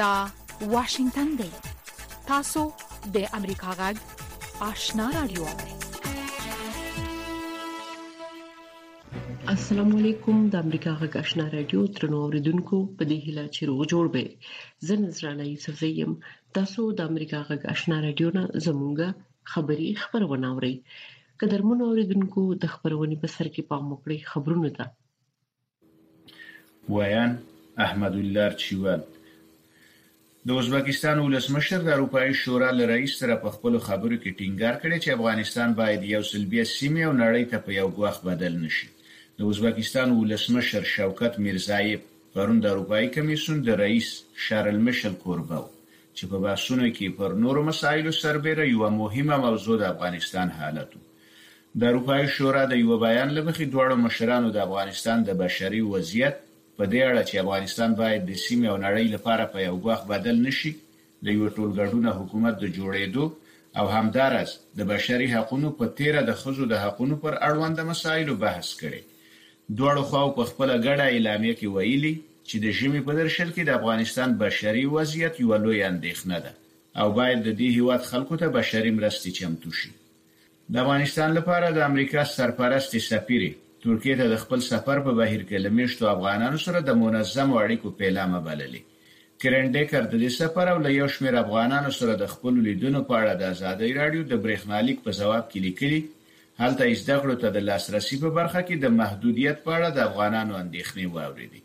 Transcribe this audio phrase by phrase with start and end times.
[0.00, 0.14] دا
[0.74, 1.46] واشنگتن دی
[2.30, 2.62] تاسو
[3.12, 3.96] د امریکا غږ
[4.70, 5.44] آشنا رادیو
[9.52, 14.12] السلام علیکم د امریکا غږ آشنا رادیو ترنو اوریدونکو په دې هیله چې روغ جوړ
[14.18, 14.52] به
[14.90, 16.12] زه نظرانه یوسف زیم
[16.60, 20.74] تاسو د امریکا غږ آشنا رادیو نه زمونږه خبری خبرونه اورئ
[21.46, 24.86] قدرمن اوریدونکو د خبرونه په سر کې پام وکړئ خبرونه ده
[26.98, 27.32] وایان
[27.90, 29.02] احمد الله چوان
[30.50, 34.98] د ازبکستان ولسمشر د اروپایي شورا له رئیس سره په خپل خبرو کې ټینګار کړی
[35.04, 38.86] چې افغانستان باید یو سلبي سیمه او نړۍ ته په یو غوښ بدل نشي
[39.40, 42.06] د ازبکستان ولسمشر شوکت میرزایف
[42.36, 44.12] پرون د اروپایي کمیسیون د رئیس
[44.46, 49.90] شارل میشل کوربو چې په بحثونو کې پر نورو مسایلو سربېره یو مهمه موضوع د
[49.94, 51.02] افغانستان حالت و.
[51.80, 56.42] د اروپایي شورا د یو بیان لمخې دواړو مشرانو د افغانستان د بشري وضعیت
[56.78, 60.36] په دې اړه چې افغانستان باید د سیمې او نړۍ لپاره په یو غوښ بدل
[60.46, 60.72] نشي
[61.26, 63.24] د یو ټولګډونه حکومت د جوړېدو
[63.78, 68.68] او همدارس د بشري حقوقو په تیره د خزو د حقوقو پر اړوند مسایلو بحث
[68.80, 69.00] کړي
[69.78, 72.14] دوړو خو په خپل غړه اعلامیه کې ویلي
[72.48, 76.52] چې د ژمي په درشل کې د افغانستان بشري وضعیت یو لوی اندېښنه ده
[77.00, 79.92] او باید د دې هیواد خلکو ته بشري مرستې چمتو شي
[80.72, 83.42] د افغانستان لپاره د امریکا سرپرست سفیر
[83.86, 87.90] ترکیې ته د خپل سفر په بهیر کې له میشتو افغانانو سره د منظمو اړیکو
[88.00, 89.12] پیلامه بللې
[89.44, 93.36] کرندیکر د دې سفر او له یو شمېر افغانانو سره د خپل لیدونو په اړه
[93.42, 96.00] د ازادي رادیو د برېښنالیک په جواب کې لیکلي
[96.64, 100.04] هلته یې زده کړو ته د لاسرسي په برخه کې د محدودیت په اړه د
[100.08, 101.64] افغانانو اندېښنې واوریدي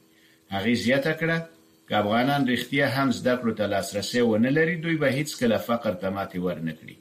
[0.55, 5.17] هغه زیاته کړه چې افغانان رښتیا هم زده کړو ته لاسرسي ونه لري دوی به
[5.19, 6.97] هیڅ کله فقر ته ماتې ورنکړي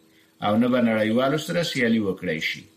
[0.46, 2.68] او نه به نړیوالو سره سیالي وکړي شي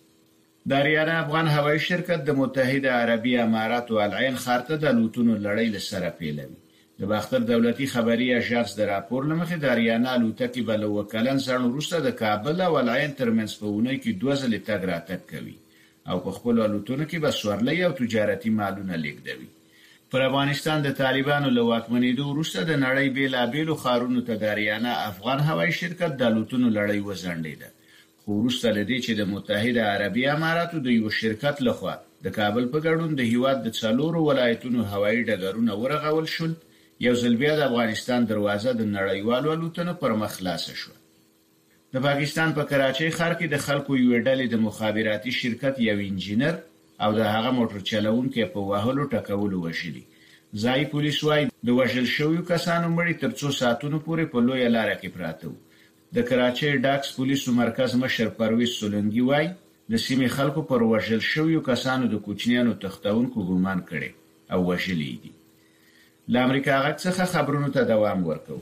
[0.69, 5.80] د آریانا افغان هوایي شرکت د متحده عربی اماراتو العين خارطه د لوټونو لړۍ له
[5.86, 6.58] سره پیلوي
[7.02, 11.99] د باختر دولتي خبري اژانس د راپور لمخې د آریانا لوټکی بل وکلن سره وروسته
[12.08, 15.55] د کابل او العين ترمنځ په ونه کې دوه ځله تګ راتګ کوي
[16.10, 19.49] او په خپل لوټونو کې بسورلې او تجارتي مالونه لیږدوي
[20.11, 25.48] پر افغانستان د طالبانو له واکمنېدو وروسته د نړۍ بیلابېلو خارونو ته د آریانا افغان
[25.52, 27.73] هوایي شرکت د لوټونو لړۍ وزنډیده
[28.26, 31.95] خو وروسته له دې چې د متحده عربی اماراتو د یو شرکت لخوا
[32.26, 36.54] د کابل په ګډون د هیواد د څالورو ولایتونو هوایي ډګرونه ورغول شول
[37.08, 40.94] یو ځل بیا د افغانستان دروازه د نړیوالو الوتنو پر مخ خلاصه شو
[41.94, 45.98] د پاکستان په پا کراچۍ ښار کې د خلکو یو ډلې د مخابراتي شرکت یو
[46.08, 46.55] انجینر
[47.04, 50.04] او د هغه موټر چلوونکو په وهلو ټکولو وشلي
[50.64, 54.92] ځای پولیس وايي د وژل شویو کسانو مړی تر څو ساتونو پورې په لوی لار
[55.04, 55.61] کې پراته وو
[56.15, 59.47] د کراچۍ ډاکس پولیسو مرکز مشر پرویز سولنګي وای
[59.91, 64.09] د سیمې خلکو پر وژل شویو کسانو د کوچنیانو تختاونکو ګومان کړي
[64.53, 65.31] او وژلې دي
[66.33, 68.57] د امریکا غږ څخه خبرونو ته دوام ورکو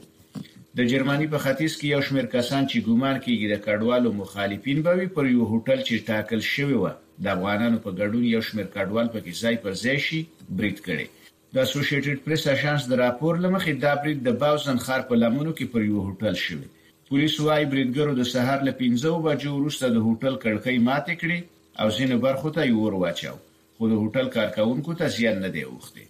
[0.80, 4.98] د جرمني په ختیځ کې یو شمېر کسان چې ګومان کیږي د کډوالو مخالفین به
[5.02, 6.88] وي پر یو هوټل چې ټاکل شوی و
[7.28, 11.32] د افغانانو په ګډون یو شمېر کډوال په کې ځای پر ځای شي بریټ کړي
[11.56, 15.76] د اسوسییټډ پریس اژانس د راپور لمخې دا بریټ د باوزن خار په لمنو کې
[15.76, 16.72] پر یو هوټل شوی
[17.14, 21.40] پولیس وايي بریدګرو د سهار له 15 بجو وروسته د هوټل کړکۍ ماتې کړې
[21.82, 23.40] او ځینې برخو ته یې ور واچاو
[23.80, 26.06] خو د هوټل کارکونکو ته زیان نه دی وخته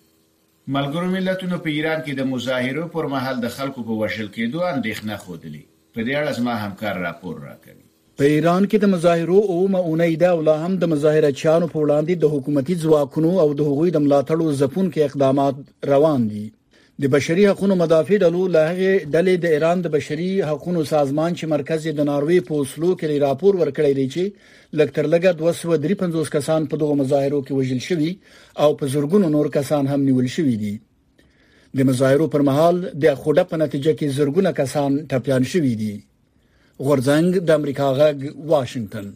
[0.76, 5.20] ملګرو ملتونو په ایران کې د مظاهرو پر مهال د خلکو په وشل کېدو اندېښنه
[5.24, 7.82] خودلې په دې اړه زما همکار راپور راکړي
[8.24, 12.26] په ایران کې د مظاهرو او مونې دا ولا هم د مظاهره چانو په وړاندې
[12.26, 16.46] د حکومتي ځواکونو او د هغوی د ملاتړو ځپونکو اقدامات روان دي
[17.02, 21.46] د بشري حقوقو مدافع ډلو له هغه ډلې د ایران د بشري حقوقو سازمان چې
[21.54, 24.24] مرکز د ناروی په اسلو کې راپور ورکړی دی چې
[24.80, 28.12] لکټر لګا 253 کسان په دغو مظاهرو کې وژل شوي
[28.64, 30.74] او په زورګونو نور کسان هم نیول شوي دي
[31.80, 35.92] د مظاهرو پر مهال د خوده په نتیجه کې زورګونه کسان ټپيان شوي دي
[36.86, 39.10] غورځنګ د امریکا غږ واشنگتن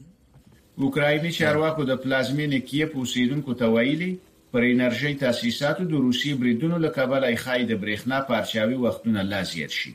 [0.85, 4.11] اوکرایني چارواکو د پلازمینې کیف اوسیدونکو ته ویلي
[4.55, 9.90] پر انرژي تاسیساتو د روسي بریدونو لکابل ایخای د برېښنا پارچاوي وختونه لا زیات شي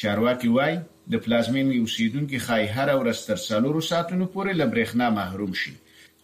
[0.00, 0.72] چارواکي وای
[1.14, 5.72] د پلازمین اوسیدونکو خای هر ورځ تر څلورو ساعتونو پورې له برېښنا محروم شي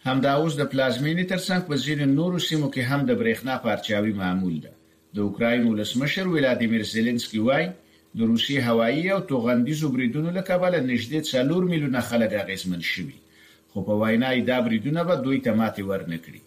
[0.07, 4.59] همدا اوس د پلازمینې ترڅنګ په ځینو نورو سیمو کې هم د برېښنا پارچاوي معمول
[4.65, 4.75] ده
[5.19, 11.55] د اوکراین ولسمشر ولادیمیر زيلنسکي وایي د روسي هوایی او توغندي زبریدونو له کبله نږدې
[11.55, 15.91] 4 میلیونه خلک اغیزمن شوي خو په وینا یې دا بریدونه به دوی ته ماتې
[15.93, 16.45] ورنکړي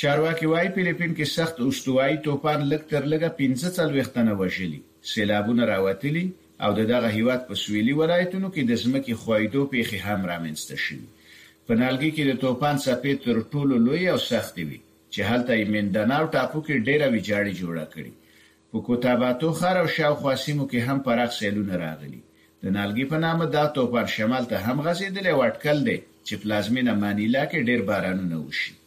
[0.00, 4.78] چارواکي وايي فلیپین کې سخت اوشتوایي توپان لک تر لګه 15 څلويخت نه وژلي
[5.10, 6.22] سیلابونه راوتلي
[6.66, 11.78] او دغه هیواد په سویلي ولایتونو کې د ځمکې خوایدو پیخي هم رامنځته شوه په
[11.82, 16.30] نالګي کې د توپان سپې تر ټولو لوی او سخت وي چې هلته یې مندناو
[16.36, 18.42] ټاپو کې ډېره ویجاړي جوړه کړې
[18.72, 22.24] په کوتاباتو خار او شاوخوا سیمو کې هم پراخ سیلونه راغلي
[22.64, 27.44] د نالګي په نامه دا توپان شمال ته هم غزیدلې واټکل دي چې پلازمینه مانیلا
[27.52, 28.78] کې ډېر بارانونه وشي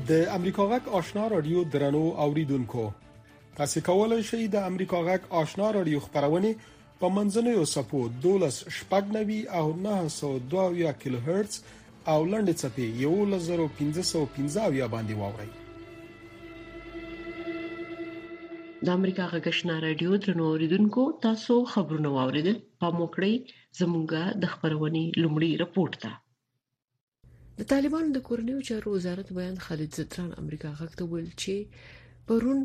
[0.09, 2.91] د امریکا غک آشنا رادیو درنو اوریدونکو
[3.59, 6.51] تاسو کولای شئ د امریکا غک آشنا رادیو خبرونه
[7.01, 11.57] په منځنوي صفو 1290 او 902 کیلو هرتز
[12.13, 15.51] او لنډ صفې 11515 باندې واوري
[18.87, 23.35] د امریکا غږشنا رادیو ترنو اوریدونکو تاسو خبرونه واوریدل په موکړی
[23.81, 26.13] زمونږه د خبرونې لومړی رپورت ده
[27.61, 32.61] د طالبانو د کورنیو چارو وزارت بیان خالد زتران امریکا غږ ته ویل چې پرون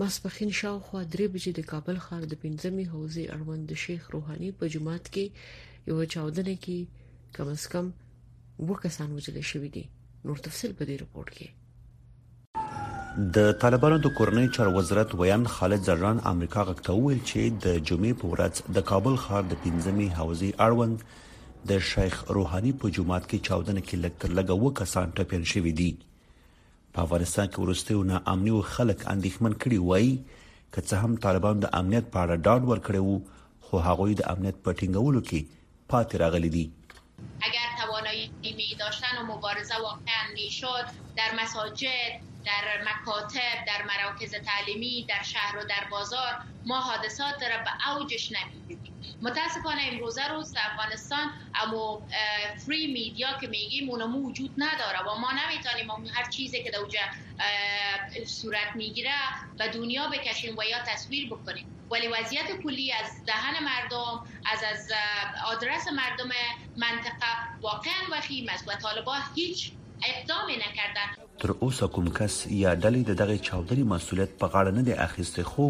[0.00, 4.68] ماسپخین شاوخوا درې بجې د کابل ښار د پنځمي حوزې اړوند د شیخ روحاني په
[4.74, 5.24] جماعت کې
[5.90, 7.88] یو چاودنه کې کم از کم
[8.68, 9.82] وو کسان وجل شوې دي
[10.28, 11.48] نور تفصيل په دې رپورت کې
[13.38, 18.32] د طالبانو د کورنۍ چار وزارت ویان خالد زران امریکا غکټول چې د جمعې په
[18.36, 23.82] ورځ د کابل ښار د پنځمي حوزې اړوند د شیخ روحاني په جماعت کې چاودنه
[23.88, 25.92] کې لکتر لګو کسان ټپل شوې دي
[26.92, 30.08] په افغانستان کې ورستیو نه امني او خلک اندېښمن کړي وای
[30.72, 33.14] که څه هم طالبان د امنیت په اړه ډاډ ورکړو
[33.64, 35.40] خو هغه د امنیت په ټینګولو کې
[35.90, 36.64] پاتې راغلي دي
[37.46, 38.22] اگر توانایی
[38.58, 40.86] می داشتن و مبارزه واقعا میشد
[41.18, 47.58] در مساجد در مکاتب در مراکز تعلیمی در شهر و در بازار ما حادثات را
[47.64, 52.02] به اوجش نمیدیدیم متاسفانه امروزه روز افغانستان اما
[52.66, 57.00] فری میدیا که میگیم اونو وجود نداره و ما نمیتونیم هر چیزی که در اوجه
[58.26, 59.12] صورت میگیره
[59.60, 64.92] و دنیا بکشیم و یا تصویر بکنیم ولی وضعیت کلی از دهن مردم از از
[65.46, 66.28] آدرس مردم
[66.76, 69.72] منطقه واقعا وخیم است و طالبان هیچ
[70.04, 74.84] اقدامی نکردن تر اوسه کوم کس یا ډلې د دغه چاودنې مسولیت په غاړه نه
[74.86, 75.66] دی اخیستی خو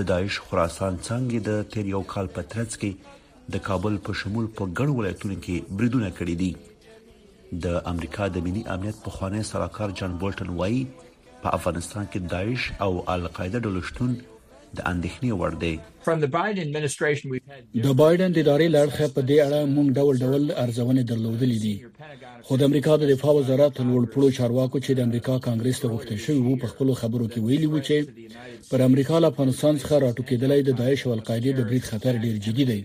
[0.00, 4.50] د داعش خراسان څنګه د تیر یو کال په ترڅ کې د کابل په شمول
[4.58, 9.96] په ګڼ ولایتونو کې بریدونه کړي دي د امریکا د ملي امنیت په خوانی سلاکار
[10.02, 10.84] جان بولټن وایي
[11.46, 14.14] په افغانستان کې داعش او القاعده ډلشتون
[14.76, 15.74] د اندېښنې وړ دی
[17.86, 21.74] د بایدن ادارې لړخه په دې اړه موږ ډول ډول ارزونې درلودلې دي
[22.46, 26.40] خو د امریکا د دفاع وزارت لوړپړو چارواکو چې د امریکا کانګرس ته وخت شوی
[26.44, 27.96] وو په خپل خبرو کې ویلي وو چې
[28.70, 32.64] پر امریکا له افغانستان څخه راټوکېدلې د داعش او القاعده د بریټ خطر ډیر جدي
[32.70, 32.80] دی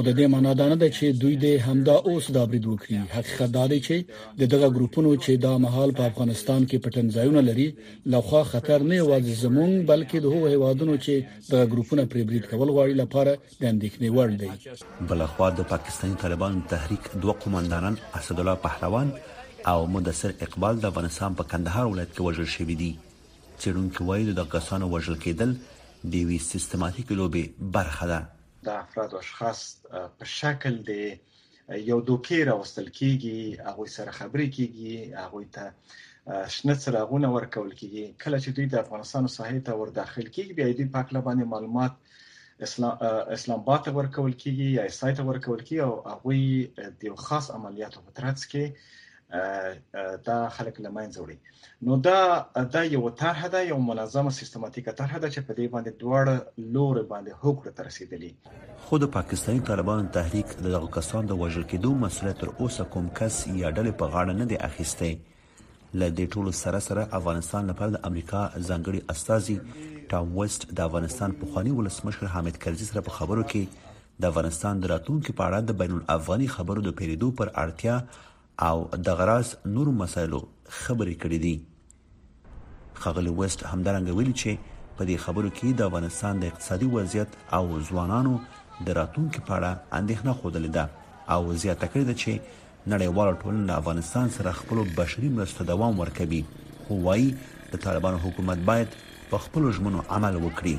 [0.00, 3.00] خو د دې معنا دا نه ده چې دوی د همدا اوس دا برید وکړي
[3.16, 3.96] حقیقت دا دی چې
[4.42, 7.66] د دغه ګروپونو چې دا مهال په افغانستان کې پټن ځایونه لري
[8.14, 12.72] لخوا خطر نه یوازې زمونږ بلکې د هغو هوادونو چې د ګروپونو پر برید کول
[12.76, 18.56] غواړي لپاره د اندېښنې وړ دی بلخوا د پاکستاني طالبان تحریک دوه قومندانان اسد الله
[18.66, 19.14] پهلوان
[19.76, 24.50] او مدثر اقبال د افغانستان په کندهار ولایت کې وژل شوی دی چېرونکو وایي د
[24.58, 25.54] غسانو وژل کېدل
[26.16, 27.48] د وی سیستماتیک لوبي
[27.80, 28.22] برخه ده
[28.64, 29.58] د افراد او اشخاص
[30.16, 31.06] په شکل دی
[31.90, 34.92] یو دوکې راوستل کیږي هغه سره خبرې کیږي
[35.22, 35.64] هغه ته
[36.54, 40.66] شنه څراغونه ورکول کیږي کله چې دوی د افغانستان ساحې ته ور داخل کیږي بیا
[40.78, 41.92] دوی پاک لبانې معلومات
[42.66, 42.94] اسلام
[43.36, 46.32] اسلام بات ورکول کیږي یا سایت ورکول کیږي او هغه
[46.98, 48.64] د یو خاص عملیاتو په ترڅ کې
[49.32, 55.28] دا خلک لمنځ وړي نو دا دا یو طرحه ده یو منظمه سیستماتیکه طرحه ده
[55.34, 60.66] چې په دې باندې دواړه لور باندې حکومت تر رسیدلې خود پاکستاني طالبان تحریک د
[60.76, 64.52] دغه کسان د وژل کېدو مسولیت تر اوسه کوم کس یا ډلې په غاړه نه
[64.52, 69.56] دی اخیسته ل دې ټول سره سره افغانستان لپاره د امریکا ځنګړي استاذي
[70.14, 73.94] ټام وست د افغانستان په خواني ولسمشر حامد کرزي سره په خبرو کې
[74.24, 78.00] د افغانستان د راتلونکو په اړه د بین الافغاني خبرو د پیریدو پر اړتیا
[78.68, 80.40] او د غراس نور مسایلو
[80.80, 81.54] خبرې کړې دي
[83.02, 84.50] خغلی وست همدارنګ ویلي چې
[84.96, 88.32] په دې خبرو کې د افغانستان د اقتصادي وضعیت او ځوانانو
[88.84, 90.84] د راتلونکو په اړه اندېښنه خوده ده
[91.36, 92.32] او زیاته کړې ده چې
[92.94, 96.42] نړیوال ټولنه افغانستان سره خپل بشري مرستو دوام ورکوي
[96.84, 97.28] خو وايي
[97.72, 98.88] د طالبانو حکومت باید
[99.32, 100.76] په خپل ژمنو عمل وکړي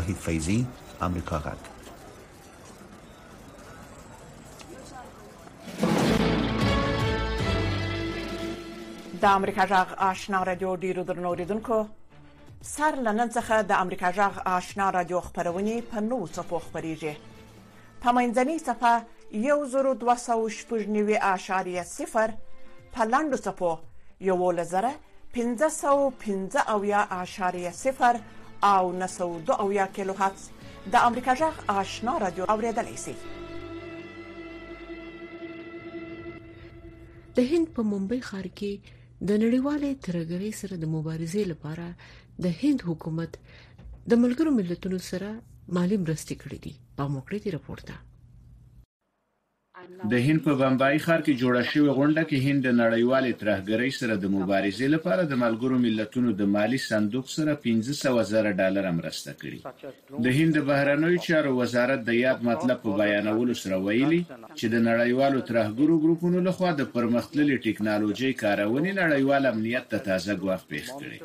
[0.00, 0.58] وحید فیضی
[1.08, 1.60] امریکا غږ
[9.20, 11.76] د امریکا جغ آشنا رادیو ډیرو درنوریدونکو
[12.70, 17.46] سر لنن څخه د امریکا جغ آشنا رادیو خبرونه په نو صفو خبريږي
[18.02, 22.34] په منځنۍ صفه یو زرو 2290 اشاریه صفر
[22.96, 23.70] په لاندو صفو
[24.30, 28.18] یو لزره 1515 او یا اشاریه صفر
[28.72, 30.44] او 902 او یا کیلو هرتز
[30.96, 33.26] د امریکا جغ آشنا رادیو اوریدلی سي د
[37.54, 38.72] هند په ممبئی ښار کې
[39.28, 41.86] د نړیوالې ترګرۍ سره د مبارزې لپاره
[42.44, 43.32] د هند حکومت
[44.10, 45.28] د ملګرو ملتونو سره
[45.76, 47.94] مالی مرستې کړې دي په موکړې راپورته
[50.12, 54.14] د هند په بمبای ښار کې جوړه شوې غونډه کې هند د نړیوالې ترهګرۍ سره
[54.16, 59.58] د مبارزې لپاره د ملګرو ملتونو د مالی صندوق سره 1500 زره ډالر مرسته کړي
[60.24, 64.22] د هند بهرنوي چارو وزارت د یاد مطلب په بیانولو سره ویلي
[64.58, 70.62] چې د نړیوالو ترهګرو ګروپونو لخوا د پرمختللې ټکنالوژي کارونې نړیوال امنیت ته تازه ګواښ
[70.72, 71.16] پېښ کړي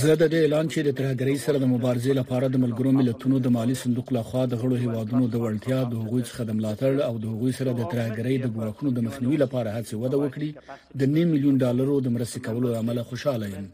[0.00, 3.48] زه د دې اعلان چې د ترهګرۍ سره د مبارزې لپاره د ملګرو ملتونو د
[3.56, 7.70] مالی صندوق لخوا د غړو هیوادونو د ورټیا د حقوقي خدماتړ او د حقوقي سره
[7.80, 10.50] د ترهګرۍ د ګواښونو د مخنیوي لپاره هڅه وده وکړي
[11.00, 13.66] د 9 میلیون ډالرو د مرستې کولو عمل خوشاله یم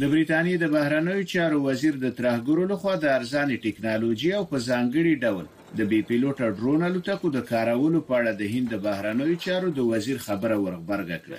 [0.00, 5.14] د بریتانیې د بهرنیو چارو وزیر د ترهګرو لخوا د ارزاني ټکنالوژي او په ځانګړي
[5.24, 5.46] ډول
[5.78, 9.88] د بي پيلوټ ډرون الوتکو د کارولو په اړه د هند د بهرنیو چارو د
[9.90, 11.38] وزیر خبره ورغبرګه کړه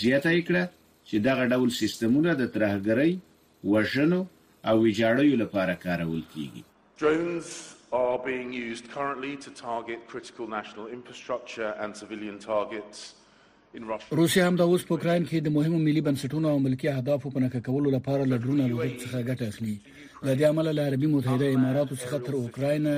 [0.00, 0.62] زیاته یې کړه
[1.08, 3.12] چې دغه ډول سیستمونه د ترهګرۍ
[3.64, 4.26] وژنو
[4.66, 6.64] او ویجاړیو لپاره کارول کیږي
[7.96, 13.00] are being used currently to target critical national infrastructure and civilian targets
[14.10, 17.40] روسیا هم د اوس په اوکرين کې د مهمو ملي بنسټونو او ملکی اهدافو په
[17.44, 19.76] نکه کولو لپاره لډرونه لوبت څخه ګټه اخلي
[20.24, 22.88] د دې عمل له عربي متحده اماراتو څخه تر اوکرين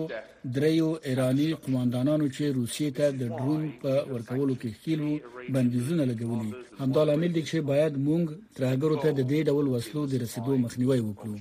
[0.57, 5.19] دریو ایرانی قوماندانانو چې روسیې ته د ډرون په ورکولو کې ښکیل وو
[5.55, 8.23] بندیزونه لګولي همدارامل دي چې باید موږ
[8.59, 11.35] ترهګرو ته د دې ډول وسلو د رسیدو مخنیوي وکړو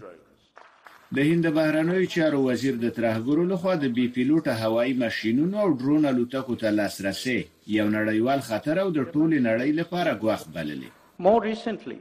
[1.17, 6.05] د هند بهرنوي چارو وزیر د ترهګرو لخوا د بي پيلوټه هوایي ماشينونو او ډرون
[6.11, 7.39] الوتکو ته لاسرسي
[7.79, 10.91] یو نړیوال خطر او د ټولو نړۍ لپاره غواخ بللی
[11.27, 11.97] More recently,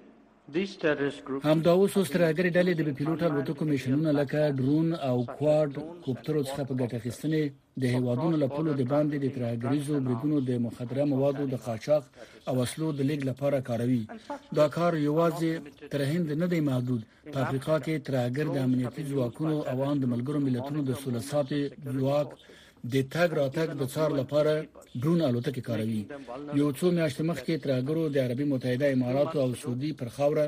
[1.50, 5.72] همدا اوس سترګري ډلې د پیلوټ الوتکو مشنونه لکه ډرون او کواد
[6.04, 7.44] کوپټرو څخه په ګټه اخیستنې
[7.82, 12.04] د هوادونو له پولو د باندې د ترګریزو بریدونو د مخدره موادو د قاچاق
[12.48, 14.02] او وسلو د لیګ لپاره کاروي
[14.60, 15.52] دا کار یوازې
[15.96, 17.02] تر هند نه دی محدود
[17.32, 21.62] په افریقا کې ترګر د امنیتي ځواکونو او د ملګرو ملتونو د سولساتي
[22.00, 22.30] ځواک
[22.94, 24.52] د تګ راتګ د څار لپاره
[25.02, 26.04] ډرون الوتکې کاروي
[26.60, 30.46] یو څو میاشتې مخکې ترګرو د عربي متحده اماراتو او سعودي پر خاوره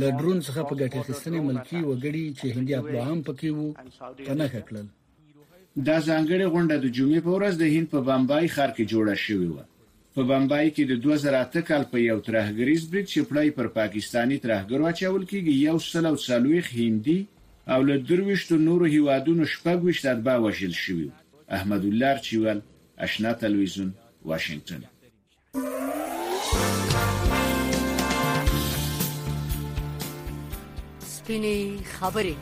[0.00, 3.66] ل ډرون څخه په ګټه اخیستنې ملکی وګړي چې هندي افغان پکې وو
[4.28, 4.86] پناه کړل
[5.86, 9.48] دا ځانګړې غونډه د جمعې په ورځ د هند په بمبای ښار کې جوړه شوې
[9.54, 9.64] وه
[10.14, 14.84] په بمبای کې د 2008 کال په یو ترهګریز برید چې پړای پر پاکستانی ترهګرو
[14.92, 17.18] اچول کېږي یو سلو څلويخ هندي
[17.72, 21.16] او له درويشتو نورو هیوادونو شپږ وشت اتباع وشل شوی وو
[21.50, 22.60] Ahmadullah Çivel,
[22.98, 24.80] Aşna Televizyon, Washington.
[31.18, 31.56] سپینې
[31.98, 32.36] خبرې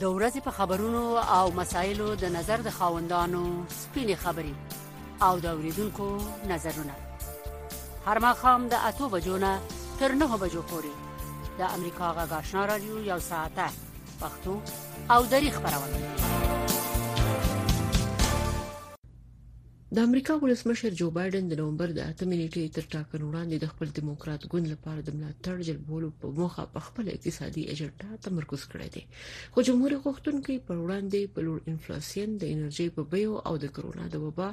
[0.00, 1.04] د ورځې په خبرونو
[1.36, 3.42] او مسایلو د نظر د خاوندانو
[3.80, 4.54] سپینې خبرې
[5.26, 6.08] او د اوریدونکو
[6.50, 6.94] نظرونه
[8.06, 9.52] هر مخام د اتو بجو نه
[10.00, 10.92] تر نه بجو پورې
[11.58, 13.66] د امریکا غاښنا رادیو یو ساعته
[14.20, 14.52] پښتو
[15.14, 16.45] او دری خبرونه
[19.94, 23.88] د امریکا ولسمشر جو بایدن د نومبر د 8 نیټې تر ټاکنې وړاندې د خپل
[23.98, 29.02] دیموکرات ګوند لپاره د ملاتړ جلبولو په موخه په خپل اقتصادي ایجنډا تمرکز کړی دی
[29.52, 34.04] خو جمهور غوښتونکي پر وړاندې په لور انفلیسیون د انرژي په بیو او د کرونا
[34.16, 34.48] د وبا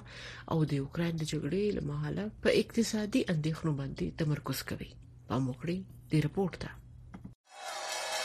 [0.52, 4.90] او د یوکرين د جګړې لمحاله په اقتصادي اندېښنو باندې تمرکز کوي
[5.34, 5.78] په موخړي
[6.16, 6.78] د رپورت ته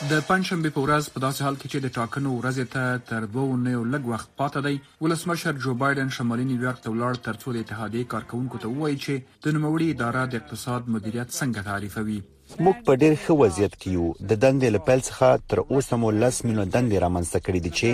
[0.06, 3.56] د پنځشنبه په ورځ په داسې حال کې چې د ټاکنو ورځ ته تر دوه
[3.66, 8.06] نیو لږ وخت پاتې دی ولسمشر جو بایدن شمالي نیویارک ته ولاړ ترڅو د اتحادیې
[8.12, 9.14] کارکونکو ته ووایي چې
[9.44, 12.20] د نوموړي ادارې د اقتصاد مدیریت څنګه تعریفوي
[12.64, 16.08] موږ په ډېر ښه وضعیت کې یو د دندې له پیل څخه تر اوسه مو
[16.22, 17.88] لس میلیونه دندې رامنځته کړې دي چې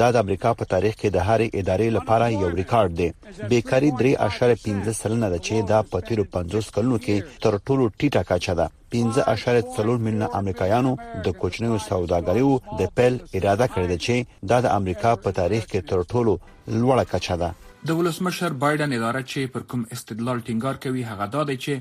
[0.00, 3.08] دا د امریکا په تاریخ کې د هرې ادارې لپاره یو ریکارډ دی
[3.50, 8.54] بیکاری 3.15 سلنه ده چې دا په تیر 50 کلونو کې تر ټولو ټیټه کچه
[8.60, 8.66] ده
[8.96, 10.92] 15.4 میلیونه امریکایانو
[11.24, 14.16] د کوچنیو سوداګریو د پیل اراده کړې ده چې
[14.50, 16.32] دا د امریکا په تاریخ کې تر ټولو
[16.80, 17.50] لوړه کچه ده
[17.88, 21.74] د ولسمشر بایدن اداره چې پر کوم استدلال ټینګار کوي هغه دا دی چې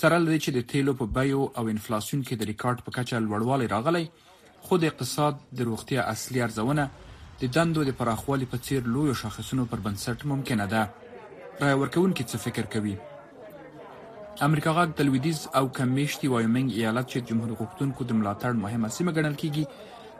[0.00, 3.68] سره لدې چې د تیلو په بیو او انفلیسیون کې د ریکارډ په کچه لوړوالی
[3.74, 4.04] راغلی
[4.66, 6.84] خو د اقتصاد د روغتیا اصلي ارزونه
[7.42, 10.82] د دندو د پراخوالي په څیر لویو شاخصونو پر بنسټ ممکنه ده
[11.62, 12.94] راي ورکوونکي څه فکر کوي
[14.48, 19.12] امریکا غاګ د لویدیز او کمیشتي وایمنګ ایالت چې جمهور حکومتونکو د ملاتړ مهمه سیمه
[19.18, 19.64] ګڼل کیږي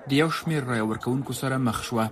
[0.08, 2.04] د یو شمیر رای ورکونکو سره مخ شوه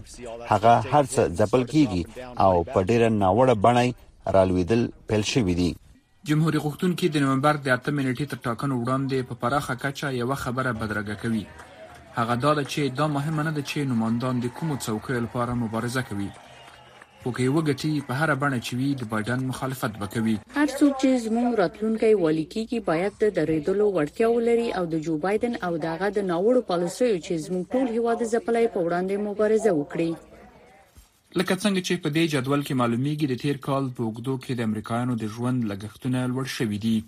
[0.52, 3.84] هغه هر څه ځپل کیږي او په ډیر ناوړه بڼه
[4.38, 5.70] رالویدل پیل شوې دي
[6.30, 10.72] جمهور غوښتونکو د نومبر د 8 نیټې تر ټاکنو وړاندې په پراخه کچه یو خبره
[10.80, 11.44] بدرګه کوي
[12.18, 16.28] هغه دا چې دا مهمه نه ده چې نوماندان د کومو څوکۍ لپاره مبارزه کوي
[17.24, 20.90] خو که یو غټي په هر بڼه چې وي د بایدن مخالفت وکوي هر څوک
[21.02, 26.10] چې زموږ راتلونکي ولیکيږي باید د درېدلو وړتیا ولري او د جو بایدن او دغه
[26.18, 30.08] د ناوړو پالیسیو چې زموږ ټول هیواد ځپلای په وړاندې مبارزه وکړي
[31.42, 34.68] لکه څنګه چې په دې جدول کې معلومیږي د تیر کال په وګړو کې د
[34.70, 36.98] امریکایانو د ژوند لګښتونه لوړ شوې دي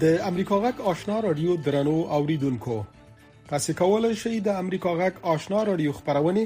[0.02, 2.76] د امریکا غک آشنا رادیو درنو اوریدونکو
[3.50, 6.44] تاسو کولی شئ د امریکا غک آشنا رادیو خبرونه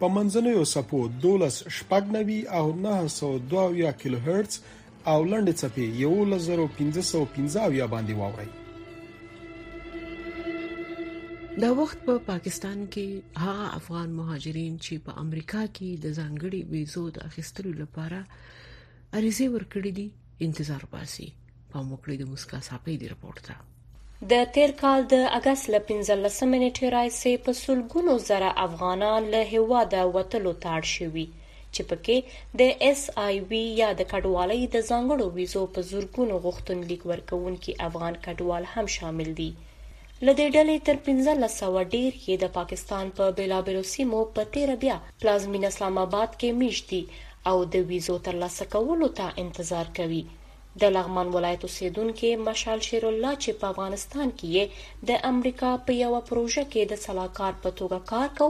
[0.00, 4.56] په منځنوي سپو 12 شپږنوي او 902 کیلو هرتز
[5.14, 8.50] او لنډ چپی 11515 یا باندې واوري
[11.66, 13.06] دا وخت په پا پاکستان کې
[13.48, 19.92] هغه افغان مهاجرین چې په امریکا کې د ځانګړي ویزو د اخیستلو لپاره اړیزه ورکړې
[20.02, 20.08] دي
[20.50, 21.30] انتظار باسي
[21.72, 23.58] په موکلي د مسکا صافي دی رپورت ده
[24.30, 30.00] د تیر کال د اگست ل 15 منټه راځي په سلګونو زره افغانان له هواده
[30.14, 31.26] وتلو تاړ شوي
[31.74, 32.16] چې پکې
[32.60, 38.14] د اس آی وی یا د کډوالۍ د ځانګړو ویزو په زورګونو غوښتنلیک ورکوونکي افغان
[38.24, 39.50] کډوال هم شامل دي
[40.26, 44.96] لدې ډلې تر 1500 ډیر کې د پاکستان په پا بیلابلو سیمو په تیر بیا
[45.24, 47.02] پلازمین اسلام آباد کې میشتي
[47.50, 50.24] او د ویزو ترلاسه کولو ته انتظار کوي
[50.82, 55.96] د لغمان ولایت اوسیدونکو مشال شیر الله چې په افغانستان کې یې د امریکا په
[56.00, 58.48] یو پروژه کې د صلاحکار په توګه کار کو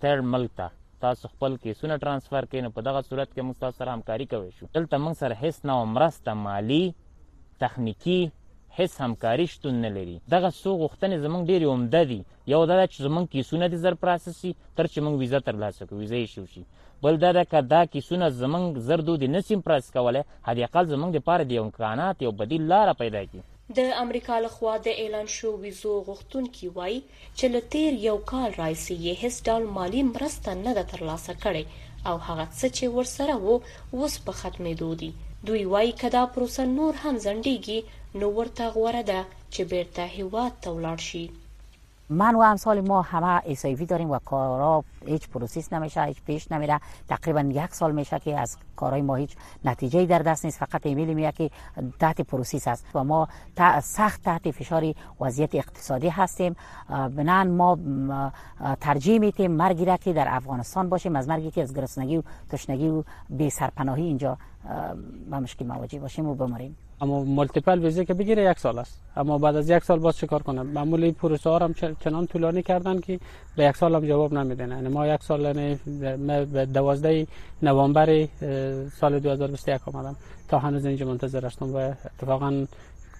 [0.00, 0.68] تر ملک ته
[1.00, 4.66] تاسو خپل کیسونه ترانسفر کین په دغه صورت کې موږ تاسو سره همکاري کوي شو
[4.76, 6.82] دلته موږ سره هیڅ نه مرسته مالی
[7.64, 8.18] تخنیکی
[8.76, 12.20] هیڅ همکاري شتون نه لري دغه سو غوښتنې زمونږ ډېرې عمده دي
[12.54, 16.00] یو دا چې زمونږ کیسونه دي زر پروسسي تر چې موږ ویزه تر لاسه کوو
[16.04, 16.64] ویزه یې شو شي
[17.04, 21.44] بل دا ده که دا کیسونه زمونږ زر دودې نسیم پرس کولی حداقل زمونږ دپاره
[21.48, 25.92] د یو امکانات یو بدیل لاره پیدا کړي د امریکا لخوا د اعلان شو ویزو
[26.08, 26.98] غوښتونکي وایي
[27.38, 31.64] چې له تیر یو کال راځي یې هیڅ ډول مالی مرسته نه ده ترلاسه کړې
[32.08, 33.56] او هغه څه چې ورسره وو
[33.96, 35.10] اوس په ختمېدو دي
[35.46, 37.78] دوی وایي کدا پروسه نور هم ځنډيږي
[38.18, 39.20] نو ورته غوړه ده
[39.54, 41.24] چې بیرته هیواد ته ولاړ شي
[42.12, 46.80] من و امسال ما همه ایسایوی داریم و کارا هیچ پروسیس نمیشه هیچ پیش نمیره
[47.08, 51.12] تقریبا یک سال میشه که از کارهای ما هیچ نتیجه در دست نیست فقط ایمیل
[51.14, 51.50] میاد که
[51.98, 53.28] تحت پروسیس است و ما
[53.82, 56.56] سخت تحت فشار وضعیت اقتصادی هستیم
[56.90, 57.78] بنان ما
[58.80, 62.88] ترجیح میتیم مرگی را که در افغانستان باشیم از مرگی که از گرسنگی و تشنگی
[62.88, 64.38] و بی سرپناهی اینجا
[65.30, 69.38] با مشکل مواجه باشیم و بمریم اما مالتیپل ویزه که بگیره یک سال است اما
[69.38, 73.20] بعد از یک سال باز چیکار کنه معمولی پروسه ها هم چنان طولانی کردن که
[73.56, 75.52] به یک سال هم جواب نمیدن یعنی ما یک سال
[76.44, 77.26] به 12
[77.62, 78.26] نوامبر
[79.00, 80.16] سال 2021 آمدم
[80.48, 82.66] تا هنوز اینجا منتظر هستم و اتفاقا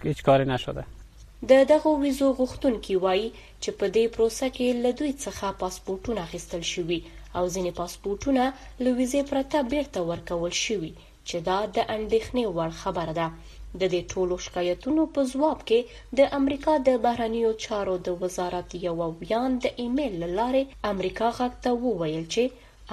[0.02, 0.84] هیچ کاری نشده
[1.48, 6.60] د دغه ویزو غوښتونکي وایي چې په دې پروسه کې له دوی څخه پاسپورتونه اخیستل
[6.60, 7.02] شوي
[7.34, 13.12] او ځینې پاسپورتونه له ویزې پرته بیرته ورکول شوي چې دا د اندېښنې وړ خبره
[13.12, 13.30] ده
[13.80, 15.80] د دې ټولو شکایتونو په ځواب کې
[16.18, 21.70] د امریکا د بهرنیو چارو د وزارت یو بیان د ایمیل لارې امریکا غږ ته
[21.86, 22.42] وویل چې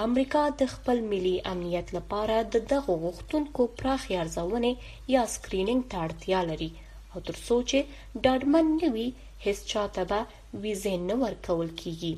[0.06, 4.72] امریکا د خپل ملي امنیت لپاره د دغه غوښتونکو پراخي ارزونې
[5.14, 6.70] یا سکرینینګ ته اړتیا لري
[7.12, 7.78] او تر څو چې
[8.24, 9.06] ډاډمن نه وي
[9.44, 10.20] هیڅ چاته به
[10.62, 12.12] ویزه نه ورکول کیږي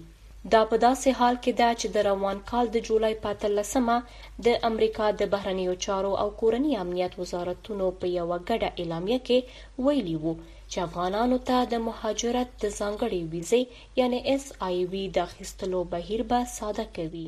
[0.51, 3.99] دا په داسې حال کې ده چې د روان کال د جولای په 14مه
[4.47, 10.17] د امریکا د بهرنیو چارو او کورنی امنیت وزارتونو په یو غډه اعلامیه کې ویلي
[10.25, 10.33] وو
[10.73, 16.25] چې افغانانو ته د مهاجرت د ځانګړي ویزې یعنی اس آی وی د اخیستلو بهیر
[16.33, 17.25] به ساده کوي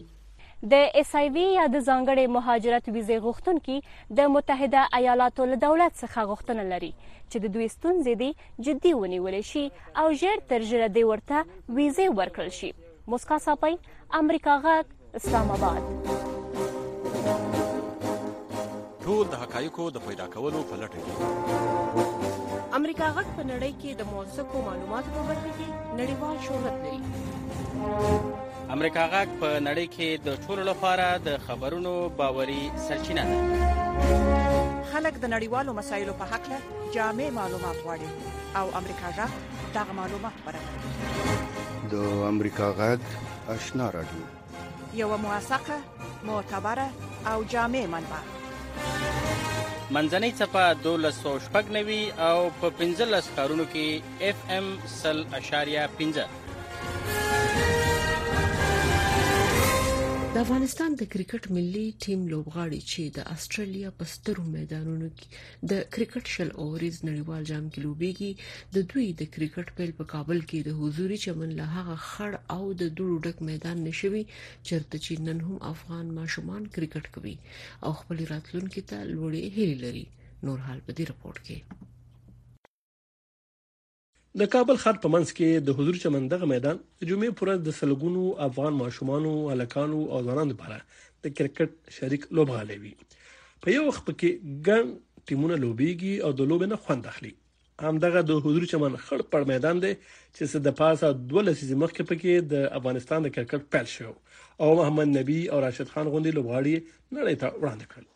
[0.72, 3.78] د اس ای وی یا د ځانګړي مهاجرت ویزې غوښتونکي
[4.20, 6.92] د متحده ایالاتو له دولت څخه غوښتنه لري
[7.30, 9.64] چې د دوی ستونزې دي جدي ونیول شي
[10.04, 12.72] او ژر تر ژره د ورته ویزې ورکړل شي
[13.12, 13.76] موسکا ساپي
[14.18, 14.84] امریکا غږ
[15.18, 15.78] اسلام آباد
[19.02, 24.06] ټول د حقایقو د پیدا کولو په لټه کې امریکا غږ په نړۍ کې د
[24.12, 25.68] موثقو معلوماتو په برخه کې
[26.00, 27.00] نړیوال شهرت لري
[28.74, 33.42] امریکا غږ په نړۍ کې د ټولو لپاره د خبرونو باوري سرچینه ده
[34.92, 36.58] خلک د نړیوالو مسایلو په حق له
[36.96, 38.10] جامع معلومات وړي
[38.62, 39.32] او امریکا غږ
[39.78, 41.94] دغه معلومات برابروي د
[42.32, 42.98] امریکا غږ
[43.54, 44.22] آشنا رادیو
[45.00, 45.76] یو موثقه
[46.28, 46.88] معتبره
[47.30, 48.20] او جامع منبع
[49.94, 53.86] منځنۍ چپه 1290 او په 15 کارونو کې
[54.28, 56.43] اف ام 0.15
[60.36, 65.26] د افغانستان د کرکټ ملي ټیم لوبغاړي چې د استرالیا په سترو میدانونو کې
[65.72, 68.32] د کرکټ شل اوریز نړیوال جام کې لوبيږي
[68.74, 72.64] د دوی د کرکټ پیل په کابل کې د حضوري چمن له هغه خړ او
[72.80, 74.24] د دوړو ډک میدان نشوي
[74.66, 77.36] چرته چې نن هم افغان ماشومان کرکټ کوي
[77.84, 80.06] او خپل راتلونکي ته لوړې هیلې لري
[80.46, 81.58] نور حال په دې رپورت کې
[84.40, 88.22] د کابل خار په منځ کې د حضور چمندغه میدان د جمعې پر د سلګونو
[88.46, 90.78] افغان ماشومانو الکانو او ځوانانو لپاره
[91.26, 92.90] د کرکټ شریک لوبغالی وي
[93.66, 94.30] په یو وخت کې
[94.68, 94.90] ګن
[95.30, 97.30] ټیمونه لوبيږي او د لوب نه خوند اخلي
[97.88, 99.92] همدغه د حضور چمن خړ پړ میدان دی
[100.36, 104.10] چې څه د پاسه دوله سیز مخکې پکې د افغانستان د کرکټ پیل شو
[104.62, 106.76] او محمد نبی او راشد خان غوندي لوبغاړي
[107.16, 108.10] نړۍ ته وړاندې کړل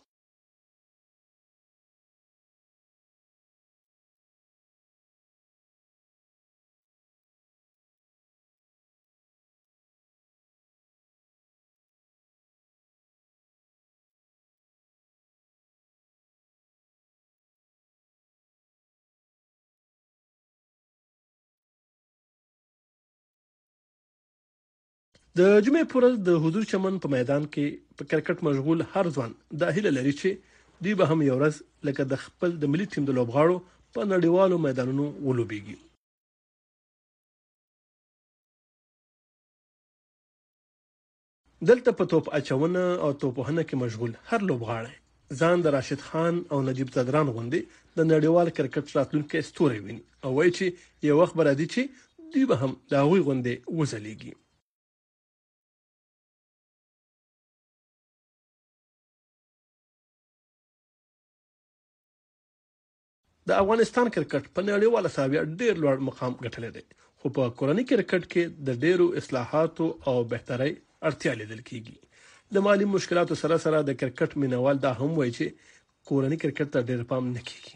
[25.38, 27.64] د جمعې پر ورځ د حضور چمن په میدان کې
[27.98, 30.30] په کرکټ مشغول هر ځوان د هیله لري چې
[30.82, 31.54] دوی به هم یو ورځ
[31.88, 33.56] لکه د خپل د ملي ټیم د لوبغاړو
[33.94, 35.76] په نړیوالو میدانونو ولوبېږي
[41.70, 46.60] دلته په توپ اچونه او توپهنه کې مشغول هر لوبغاړی ځان د راشد خان او
[46.70, 50.66] نجيب زدران غوندې د نړیوال کرکټ راتلونکو ستوري ویني او وایي چې
[51.10, 54.34] یو وخت به راځي چې دوی به هم دا وی غوندې وزلېږي
[63.48, 66.82] د افغانستان کرکټ په نړیواله ساوی ډیر لوړ مقام ګټلی دی
[67.18, 70.72] خو په کورنی کرکټ کې د ډیرو اصلاحاتو او بهتري
[71.08, 71.96] اړتیا لیدل کیږي
[72.54, 75.74] د مالی مشکلاتو سره سره د کرکټ مینوال دا هم وایي چې
[76.08, 77.74] کورنی کرکټ ته ډیر پام نه کیږي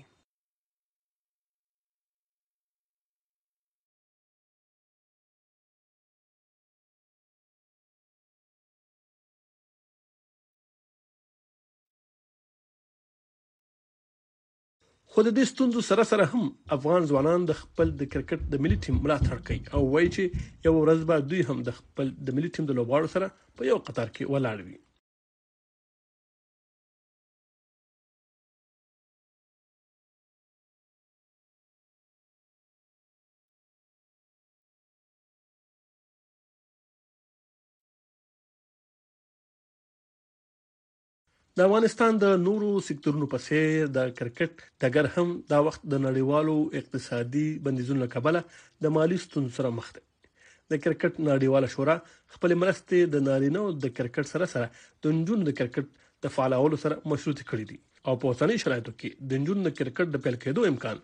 [15.14, 16.44] خو د دې ستوندو سره سره هم
[16.76, 20.22] افغان ځوانان د خپل د کرکټ د ملي ټیم ملاتړ کوي او وایي چې
[20.66, 23.26] یو ورځ به دوی هم د خپل د ملي ټیم د لوبغاړو سره
[23.58, 24.76] په یو قطار کې ولاړ وي
[41.56, 44.52] د افغانستان د نورو سکتورونو په څیر د کرکټ
[44.84, 48.40] دګر هم دا وخت د نړیوالو اقتصادي بندیزونو لکبله
[48.86, 50.02] د مالی ستونزو سره مخ ده
[50.70, 51.96] د کرکټ نړیواله شورا
[52.36, 54.66] خپل مرستې د نارینه او د کرکټ سره سره
[55.06, 55.86] د نجونو د کرکټ
[56.26, 60.06] د فعالولو سره مشروط کړی دي او په اوسنۍ شرایطو کې د نجونو د کرکټ
[60.16, 60.96] د پیل کېدو امکان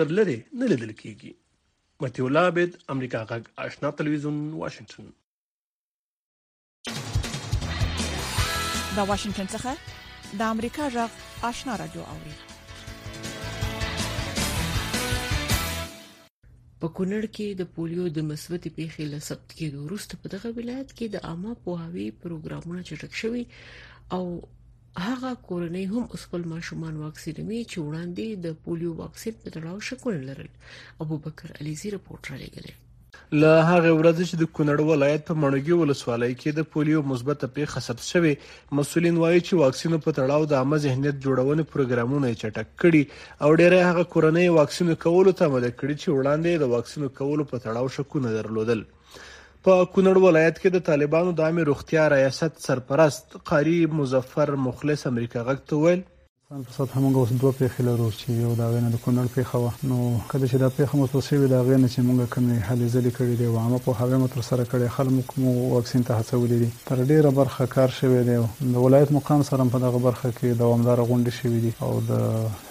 [0.00, 1.30] تر لري نه لیدل کیږي
[2.02, 5.08] متیو لابد امریکا غږ آشنا ټلویزیون واشنگټن
[8.98, 9.70] د واشنگټن څخه
[10.38, 11.12] د امریکا جغ
[11.50, 12.34] آشنا رادیو اوري
[16.80, 20.90] په کونړ کې د پولیو د مثبت پیښې له ثبت کېدو وروسته په دغه ولایت
[20.96, 23.44] کې د عامه پوهاوی پروګرامونه چټک شوي
[24.16, 24.24] او
[25.06, 30.16] هغه کورنۍ هم اوس خپل ماشومان واکسینوي چې وړاندې د پولیو واکسین په تړاو شکول
[30.30, 30.50] لرل
[31.06, 32.74] ابوبکر علیزی رپورټ را لګیږي
[33.40, 37.80] له هغه ورځې چې د کونړ ولایت په مڼوګي ولسوالۍ کې د پولیو مثبت پیښه
[37.86, 38.32] ثبت شوې
[38.78, 43.02] مسولین وایي چې واکسینو په تړاو د عامه ذهنیت جوړونې پروګرامونه چټک کړي
[43.44, 47.64] او ډیره هغه کورنۍ واکسینو کولو ته مده کړي چې وړاندې د واکسینو کولو په
[47.66, 53.78] تړاو شکونه درلودل په کونړ ولایت کې د طالبانو د عامه روغتیا ریاست سرپرست قاری
[54.02, 56.04] مظفر مخلص امریکا غک ته ویل
[56.52, 59.56] افغان پر سات همغه اوس دوه پیښې لرو چې یو دا غنه د کونړ پیښه
[59.58, 59.98] و نو
[60.32, 63.34] کله چې دا پیښه مو توسي وي دا غنه چې موږ کوم حل ځلې کړې
[63.40, 66.68] دی او عامه په هغه مو تر سره کړې خلک مو واکسین ته هڅولې دي
[66.88, 68.34] تر ډیره برخه کار شوی دی
[68.74, 72.20] د ولایت مقام سره په دغه برخه کې دوامدار غونډې شوې دي او د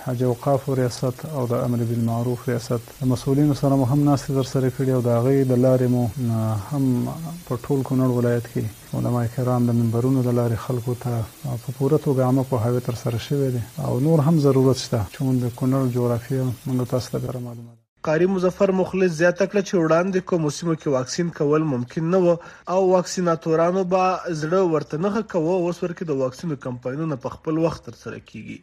[0.05, 4.89] حج اوقاف ریاست او د امر بالمعروف ریاست مسولینو سره مهم ناس در سره کړی
[4.97, 7.07] او دا غي د لارې مو هم
[7.49, 11.11] په ټول کونړ ولایت کې علما کرام د منبرونو د لارې خلکو ته
[11.43, 15.53] په پوره توګه عامه پوهاوی ترسره شوی دی او نور هم ضرورت شته چې د
[15.59, 20.41] کونړ جغرافیه موږ تاسو ته معلومه ده قاری مظفر مخلص زیاته کله چې وړاندې کوم
[20.47, 22.35] موسمو کې واکسین کول ممکن نه و
[22.75, 24.09] او واکسیناتورانو به
[24.41, 28.59] زړه ورته نه کوو اوس ورکه د واکسینو کمپاینونه په خپل وخت تر سره کیږي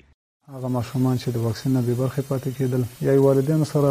[0.53, 3.91] هغه ماشومان چې د واکسین نه بې برخې پاتې کېدل یا والدین سره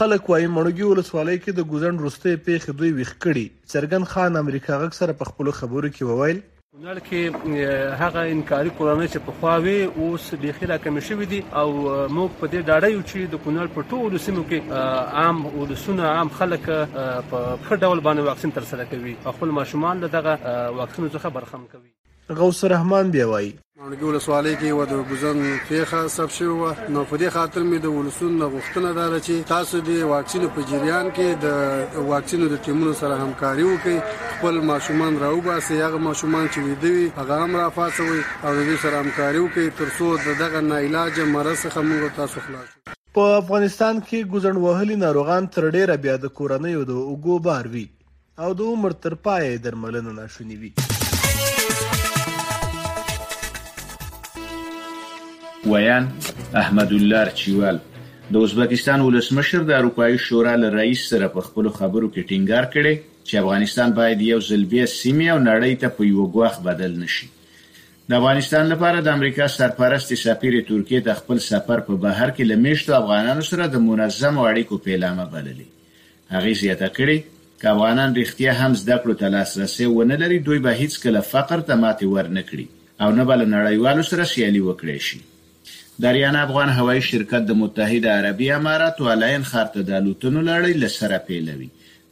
[0.01, 4.99] خلک وايي مړګي ولسوالۍ کې د ګوزن رستې پیښې دوی وښکړي څرګن خان امریکا غک
[5.01, 6.43] سره په خپل خبرو کې وویل
[6.75, 7.67] کونړ کې
[7.99, 11.67] هغه انکاري کورونه چې په خواوي اوس بيخي را کم شوې دي او
[12.15, 16.33] موږ په دې ډاډه یو چې د کونړ په ټولو سیمو کې عام ولسونه عام
[16.39, 20.39] خلک په ښه ډول باندې واکسین ترسره کوي خپل ماشومان دغه
[20.81, 23.51] واکسینو څخه برخمن کوي غوث الرحمن بیوای
[23.85, 26.53] اونګي ولسوالۍ کې و د ګوزن پیخه سب شو
[26.93, 31.09] نو په دې خاطر مې د ولسونو غوښتنه ده چې تاسو د واکسینو په جریان
[31.17, 37.03] کې د واکسینو د ټیمونو سره همکاري وکړئ خپل ماشومان راوباسي هغه ماشومان چې ویدوي
[37.19, 41.85] هغه هم رافاسوي او دې سره همکاري وکړئ تر څو دغه نه علاج مرز څخه
[41.91, 42.73] موږ تاسو خلاص
[43.19, 47.85] په افغانستان کې ګوزن وهلي ناروغان تر ډیره بیا د کورنۍ د وګو بار وي
[48.47, 50.73] او د عمر تر پای درملنه ناشونی وي
[55.65, 56.07] ویان
[56.61, 57.77] احمدالله چیوال
[58.33, 62.93] د ازبکستان ولسمشر د اروپایي شورا له رئیس سره په خپل خبرو کې ټینګار کړي
[63.29, 67.29] چې افغانستان باید یو ځل بیا سیمه او نړۍ ته په یو غوښ بدل نشي
[68.11, 72.97] د افغانستان لپاره د امریکا سرپرست سفیر ترکیه د خپل سفر په بهر کې لمیشتو
[73.01, 75.67] افغانانو سره د منظم اړیکو پیلامه بللي
[76.37, 80.79] هغه زیاته کړي چې افغانان رښتیا هم زده کړو ته لاسرسي ونه لري دوی به
[80.83, 85.25] هیڅ کله فقر ته ماتې ورنکړي او نه بل نړیوالو سره سیالي وکړي شي
[86.01, 91.67] دریان افغان هوایی شرکت د متحده عربی اماراتو الاین خرته د الوتنو لړۍ لسره پیلوي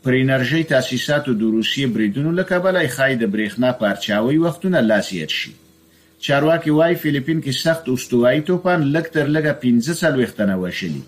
[0.06, 5.34] پر انرژۍ تاسیساتو د روسیې بریدونو له کبله ښایي د برېښنا پارچاوي وختونه لا زیات
[5.40, 5.52] شي
[6.28, 11.04] چارواکي وايي فلیپین کې سخت استوایي توپان لږ تر لږه 15 سال وختنه وشلي